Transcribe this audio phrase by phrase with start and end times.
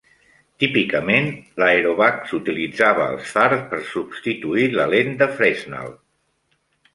[0.61, 1.27] Típicament,
[1.63, 5.95] l'aeròbac s'utilitzava als fars per substituir la lent de Fresnel.